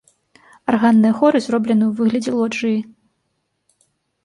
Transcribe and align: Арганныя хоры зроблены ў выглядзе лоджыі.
Арганныя 0.71 1.13
хоры 1.19 1.37
зроблены 1.49 1.85
ў 1.89 2.01
выглядзе 2.01 2.31
лоджыі. 2.39 2.83